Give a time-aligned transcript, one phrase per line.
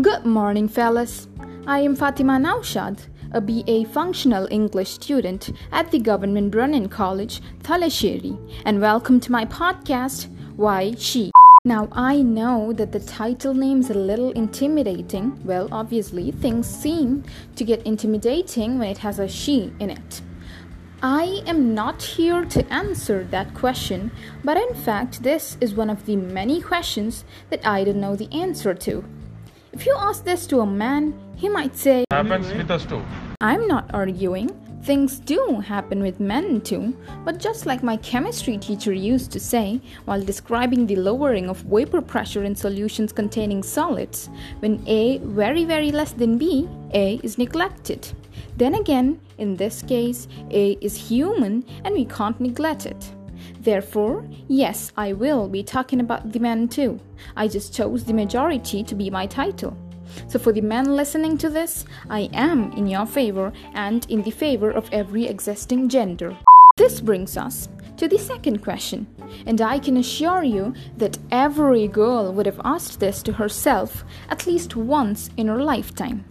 [0.00, 1.28] Good morning, fellas.
[1.66, 8.38] I am Fatima Naushad, a BA Functional English student at the Government Brennen College, Thalassery,
[8.64, 11.30] and welcome to my podcast, Why She.
[11.66, 15.38] Now, I know that the title name is a little intimidating.
[15.44, 17.24] Well, obviously, things seem
[17.56, 20.22] to get intimidating when it has a she in it.
[21.02, 24.10] I am not here to answer that question,
[24.42, 28.32] but in fact, this is one of the many questions that I don't know the
[28.32, 29.04] answer to.
[29.72, 33.02] If you ask this to a man, he might say, Happens with us too.
[33.40, 34.50] I'm not arguing.
[34.82, 36.94] Things do happen with men too,
[37.24, 42.02] but just like my chemistry teacher used to say while describing the lowering of vapor
[42.02, 48.06] pressure in solutions containing solids, when A very very less than B, A is neglected.
[48.58, 53.10] Then again, in this case, A is human and we can't neglect it.
[53.60, 57.00] Therefore, yes, I will be talking about the men too.
[57.36, 59.76] I just chose the majority to be my title.
[60.28, 64.30] So, for the men listening to this, I am in your favor and in the
[64.30, 66.36] favor of every existing gender.
[66.76, 69.06] This brings us to the second question,
[69.46, 74.46] and I can assure you that every girl would have asked this to herself at
[74.46, 76.24] least once in her lifetime.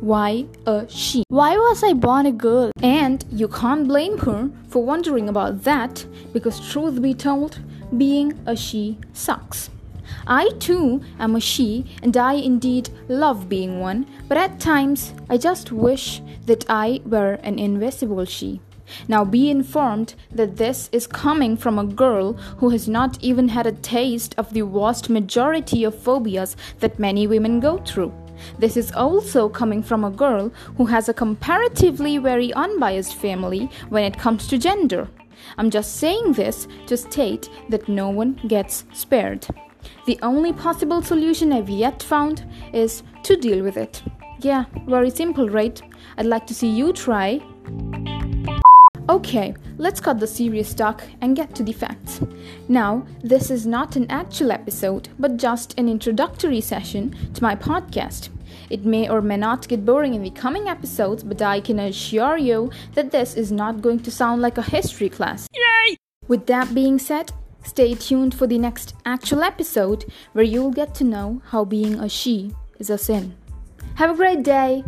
[0.00, 1.24] Why a she?
[1.28, 2.70] Why was I born a girl?
[2.82, 7.60] And you can't blame her for wondering about that because, truth be told,
[7.96, 9.70] being a she sucks.
[10.26, 15.38] I too am a she, and I indeed love being one, but at times I
[15.38, 18.60] just wish that I were an invisible she.
[19.08, 23.66] Now be informed that this is coming from a girl who has not even had
[23.66, 28.12] a taste of the vast majority of phobias that many women go through.
[28.58, 34.04] This is also coming from a girl who has a comparatively very unbiased family when
[34.04, 35.08] it comes to gender.
[35.58, 39.46] I'm just saying this to state that no one gets spared.
[40.06, 44.02] The only possible solution I've yet found is to deal with it.
[44.40, 45.80] Yeah, very simple, right?
[46.18, 47.40] I'd like to see you try.
[49.08, 52.20] Okay, let's cut the serious talk and get to the facts.
[52.66, 58.30] Now, this is not an actual episode, but just an introductory session to my podcast.
[58.68, 62.36] It may or may not get boring in the coming episodes, but I can assure
[62.36, 65.46] you that this is not going to sound like a history class.
[65.54, 65.96] Yay!
[66.26, 67.30] With that being said,
[67.62, 72.08] stay tuned for the next actual episode where you'll get to know how being a
[72.08, 72.50] she
[72.80, 73.36] is a sin.
[73.94, 74.82] Have a great day!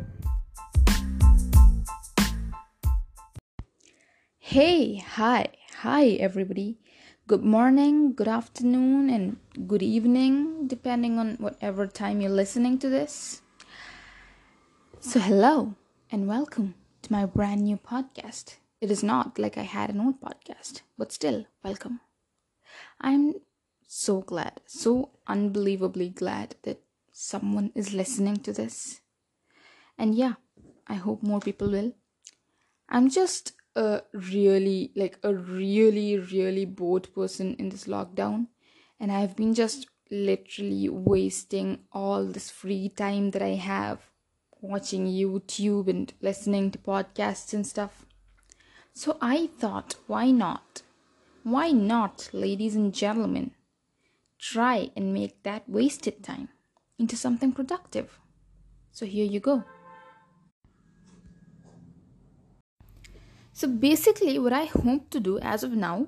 [4.48, 5.48] Hey, hi,
[5.80, 6.78] hi, everybody.
[7.26, 13.42] Good morning, good afternoon, and good evening, depending on whatever time you're listening to this.
[15.00, 15.74] So, hello
[16.10, 18.56] and welcome to my brand new podcast.
[18.80, 22.00] It is not like I had an old podcast, but still, welcome.
[23.02, 23.34] I'm
[23.86, 26.80] so glad, so unbelievably glad that
[27.12, 29.02] someone is listening to this.
[29.98, 30.36] And yeah,
[30.86, 31.92] I hope more people will.
[32.88, 38.48] I'm just a really, like, a really, really bored person in this lockdown,
[38.98, 44.08] and I've been just literally wasting all this free time that I have
[44.60, 48.04] watching YouTube and listening to podcasts and stuff.
[48.92, 50.82] So I thought, why not?
[51.44, 53.52] Why not, ladies and gentlemen?
[54.38, 56.48] Try and make that wasted time
[56.98, 58.18] into something productive.
[58.90, 59.62] So here you go.
[63.58, 66.06] So basically, what I hope to do as of now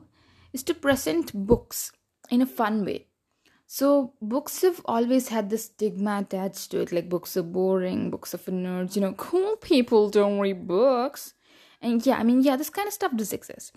[0.53, 1.91] is to present books
[2.31, 3.09] in a fun way.
[3.66, 8.33] So books have always had this stigma attached to it, like books are boring, books
[8.34, 11.34] are for nerds, you know, cool people don't read books.
[11.83, 13.75] And yeah, I mean, yeah, this kind of stuff does exist.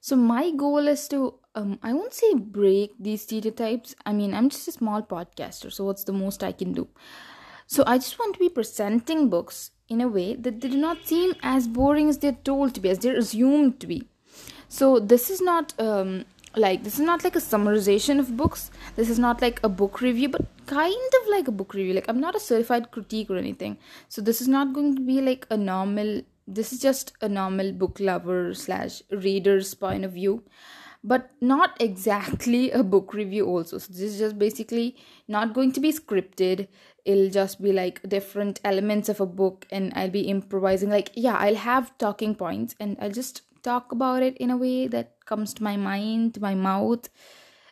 [0.00, 3.94] So my goal is to, um, I won't say break these stereotypes.
[4.06, 6.88] I mean, I'm just a small podcaster, so what's the most I can do?
[7.70, 11.06] So I just want to be presenting books in a way that they do not
[11.06, 14.08] seem as boring as they're told to be, as they're assumed to be.
[14.68, 16.24] So this is not um,
[16.56, 18.72] like this is not like a summarization of books.
[18.96, 21.94] This is not like a book review, but kind of like a book review.
[21.94, 23.78] Like I'm not a certified critique or anything.
[24.08, 26.22] So this is not going to be like a normal.
[26.48, 30.42] This is just a normal book lover slash reader's point of view
[31.02, 33.78] but not exactly a book review also.
[33.78, 34.96] So this is just basically
[35.28, 36.68] not going to be scripted.
[37.04, 40.90] It'll just be like different elements of a book and i'll be improvising.
[40.90, 44.86] Like yeah i'll have talking points and i'll just talk about it in a way
[44.86, 47.08] that comes to my mind to my mouth.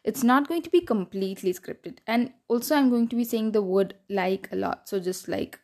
[0.04, 1.98] It's not going to be completely scripted.
[2.06, 4.88] And also i'm going to be saying the word like a lot.
[4.88, 5.60] So just like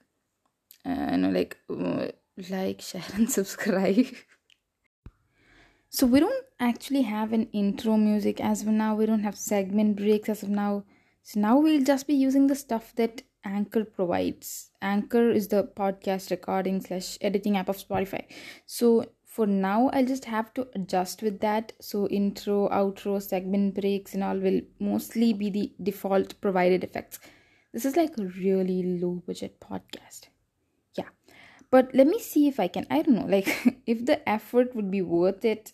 [0.85, 2.09] uh, you know like uh,
[2.51, 4.07] like share and subscribe
[5.95, 9.97] so we don't actually have an intro music as of now we don't have segment
[9.97, 10.73] breaks as of now
[11.23, 14.71] so now we'll just be using the stuff that Anchor provides.
[14.81, 18.25] Anchor is the podcast recording slash editing app of Spotify.
[18.67, 21.73] So for now, I'll just have to adjust with that.
[21.81, 27.21] So intro, outro, segment breaks, and all will mostly be the default provided effects.
[27.73, 30.29] This is like a really low budget podcast.
[30.97, 31.09] Yeah.
[31.71, 33.49] But let me see if I can, I don't know, like
[33.87, 35.73] if the effort would be worth it.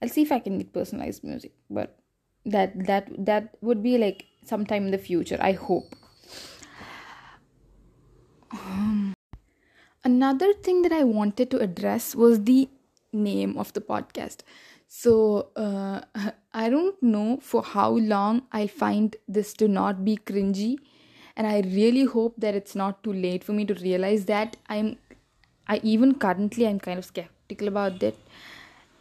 [0.00, 1.52] I'll see if I can get personalized music.
[1.70, 1.98] But
[2.46, 5.94] that that that would be like sometime in the future, I hope.
[8.50, 9.14] Um,
[10.04, 12.68] another thing that I wanted to address was the
[13.12, 14.38] name of the podcast.
[14.86, 16.00] So uh,
[16.54, 20.78] I don't know for how long I'll find this to not be cringy,
[21.36, 24.96] and I really hope that it's not too late for me to realize that I'm.
[25.70, 28.14] I even currently I'm kind of skeptical about that.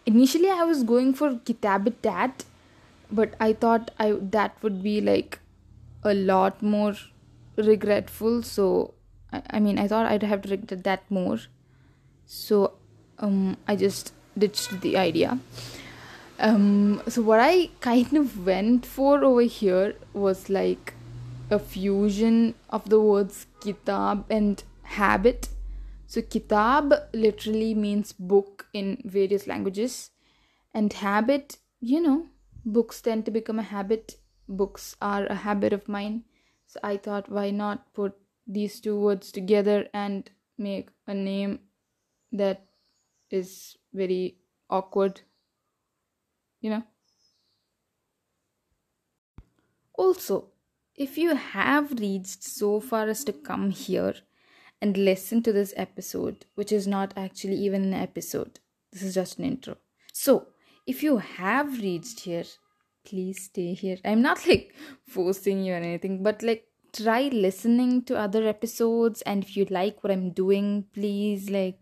[0.08, 2.46] Initially, I was going for Kitabitat,
[3.12, 5.40] but I thought I that would be like
[6.04, 6.94] a lot more
[7.58, 8.42] regretful.
[8.44, 8.94] So
[9.34, 11.40] I, I mean, I thought I'd have to regret that more.
[12.26, 12.74] So
[13.20, 15.40] um, I just ditched the idea.
[16.40, 20.94] Um, so what I kind of went for over here was like
[21.50, 25.50] a fusion of the words kitab and habit.
[26.08, 30.10] So kitab literally means book in various languages,
[30.74, 32.28] and habit, you know,
[32.66, 34.16] books tend to become a habit.
[34.48, 36.24] Books are a habit of mine.
[36.66, 38.16] So I thought, why not put
[38.48, 41.60] these two words together and make a name
[42.32, 42.66] that
[43.30, 44.38] is very
[44.70, 45.22] awkward
[46.62, 46.84] you know
[49.94, 50.48] also
[50.96, 54.16] if you have reached so far as to come here
[54.82, 58.60] and listen to this episode which is not actually even an episode.
[58.92, 59.78] This is just an intro.
[60.14, 60.48] So
[60.86, 62.46] if you have reached here
[63.06, 63.98] please stay here.
[64.04, 64.74] I'm not like
[65.08, 69.22] forcing you or anything but like try listening to other episodes.
[69.24, 71.80] And if you like what i'm doing please like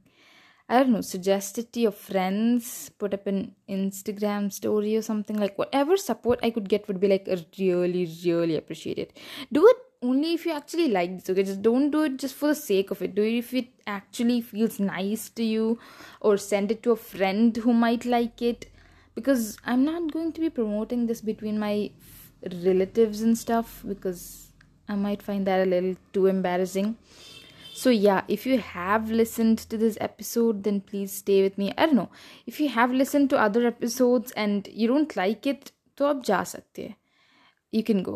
[0.68, 5.38] I don't know, suggest it to your friends, put up an Instagram story or something.
[5.38, 7.28] Like whatever support I could get would be like
[7.60, 9.14] really, really appreciated.
[9.54, 11.44] Do it only if you actually like this, okay?
[11.44, 13.16] Just don't do it just for the sake of it.
[13.16, 15.80] Do it if it actually feels nice to you,
[16.22, 18.72] or send it to a friend who might like it.
[19.14, 21.92] Because I'm not going to be promoting this between my
[22.64, 24.52] relatives and stuff because
[24.90, 26.98] I might find that a little too embarrassing
[27.74, 31.86] so yeah if you have listened to this episode then please stay with me i
[31.86, 32.10] don't know
[32.46, 36.40] if you have listened to other episodes and you don't like it to ab ja
[36.52, 36.86] sakte
[37.78, 38.16] you can go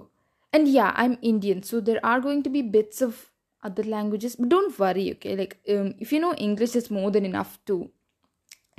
[0.53, 3.31] and yeah i'm indian so there are going to be bits of
[3.63, 7.25] other languages but don't worry okay like um, if you know english it's more than
[7.25, 7.89] enough to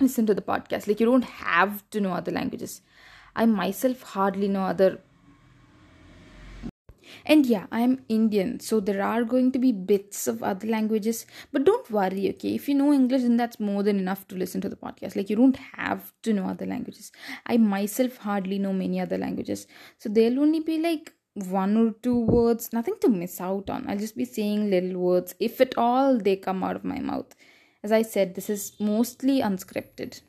[0.01, 2.81] listen to the podcast like you don't have to know other languages
[3.37, 4.99] i myself hardly know other
[7.27, 11.65] and yeah, I'm Indian, so there are going to be bits of other languages, but
[11.65, 12.55] don't worry, okay?
[12.55, 15.17] If you know English, then that's more than enough to listen to the podcast.
[15.17, 17.13] Like, you don't have to know other languages.
[17.47, 19.67] I myself hardly know many other languages,
[19.99, 23.89] so there'll only be like one or two words, nothing to miss out on.
[23.89, 27.35] I'll just be saying little words, if at all they come out of my mouth.
[27.83, 30.21] As I said, this is mostly unscripted.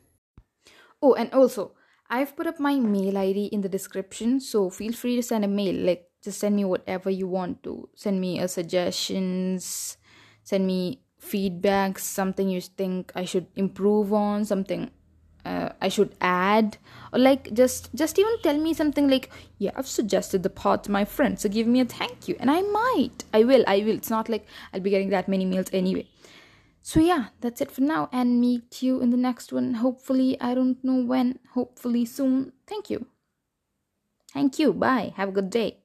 [1.01, 1.74] Oh, and also,
[2.09, 5.48] I've put up my mail ID in the description, so feel free to send a
[5.48, 5.75] mail.
[5.75, 9.97] Like, just send me whatever you want to send me a suggestions
[10.44, 14.90] send me feedback something you think i should improve on something
[15.45, 16.78] uh, i should add
[17.14, 20.92] or like just just even tell me something like yeah i've suggested the part to
[20.92, 22.36] my friend so give me a thank you.
[22.40, 23.95] And i might i will i will.
[23.95, 26.07] It's not like i'll be getting that many mails anyway.
[26.81, 29.76] So yeah that's it for now and meet you in the next one.
[29.76, 31.40] Hopefully i don't know when.
[31.54, 32.54] Hopefully soon.
[32.68, 33.06] Thank you.
[34.33, 34.74] Thank you.
[34.74, 35.14] Bye.
[35.18, 35.78] Have a good day.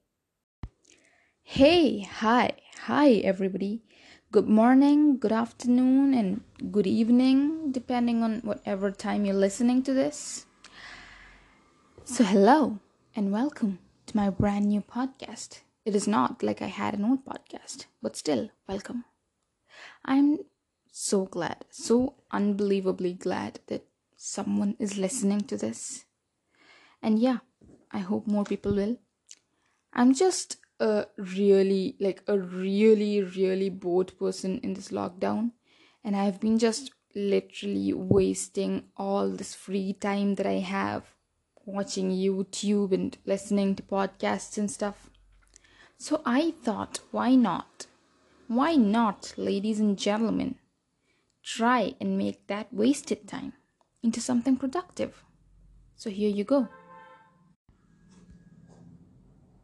[1.42, 2.52] Hey, hi,
[2.84, 3.82] hi, everybody.
[4.30, 10.46] Good morning, good afternoon, and good evening, depending on whatever time you're listening to this.
[12.04, 12.78] So, hello
[13.16, 15.60] and welcome to my brand new podcast.
[15.84, 19.04] It is not like I had an old podcast, but still, welcome.
[20.04, 20.38] I'm
[20.92, 26.04] so glad, so unbelievably glad that someone is listening to this.
[27.02, 27.38] And yeah,
[27.90, 28.98] I hope more people will.
[29.92, 35.52] I'm just a really like a really really bored person in this lockdown.
[36.04, 41.04] And i've been just literally wasting all this free time that i have
[41.64, 45.10] watching youtube and listening to podcasts and stuff.
[45.98, 47.86] So i thought why not?
[48.48, 50.56] Why not ladies and gentlemen
[51.42, 53.54] try and make that wasted time
[54.02, 55.24] into something productive?
[55.96, 56.68] So here you go